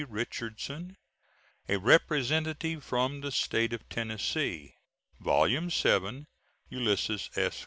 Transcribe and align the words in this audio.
RICHARDSON 0.09 0.97
A 1.69 1.77
REPRESENTATIVE 1.77 2.83
FROM 2.83 3.21
THE 3.21 3.31
STATE 3.31 3.71
OF 3.71 3.87
TENNESSEE 3.87 4.73
VOLUME 5.19 5.69
VII 5.69 6.25
ULYSSES 6.71 7.29
S. 7.35 7.59